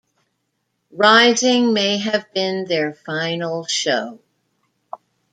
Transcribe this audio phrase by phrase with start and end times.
[0.95, 4.17] Rising may have been their final show.